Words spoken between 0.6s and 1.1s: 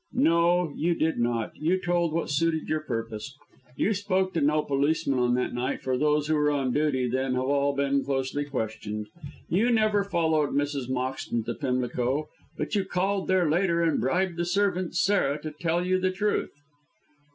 you